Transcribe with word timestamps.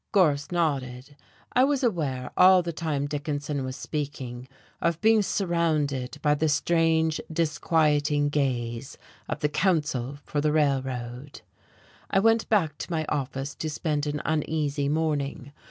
Gorse 0.11 0.51
nodded. 0.51 1.15
I 1.53 1.63
was 1.63 1.83
aware, 1.83 2.31
all 2.35 2.63
the 2.63 2.73
time 2.73 3.05
Dickinson 3.05 3.63
was 3.63 3.75
speaking, 3.75 4.47
of 4.81 4.99
being 4.99 5.21
surrounded 5.21 6.17
by 6.23 6.33
the 6.33 6.49
strange, 6.49 7.21
disquieting 7.31 8.29
gaze 8.29 8.97
of 9.29 9.41
the 9.41 9.49
counsel 9.49 10.17
for 10.23 10.41
the 10.41 10.51
Railroad.... 10.51 11.41
I 12.09 12.17
went 12.17 12.49
back 12.49 12.79
to 12.79 12.91
my 12.91 13.05
office 13.09 13.53
to 13.53 13.69
spend 13.69 14.07
an 14.07 14.23
uneasy 14.25 14.89
morning. 14.89 15.51